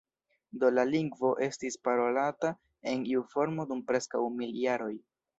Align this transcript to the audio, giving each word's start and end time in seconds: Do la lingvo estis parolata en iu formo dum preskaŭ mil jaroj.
Do 0.61 0.69
la 0.75 0.83
lingvo 0.91 1.29
estis 1.47 1.75
parolata 1.87 2.49
en 2.93 3.03
iu 3.11 3.21
formo 3.33 3.67
dum 3.73 3.83
preskaŭ 3.93 4.23
mil 4.39 4.57
jaroj. 4.63 4.91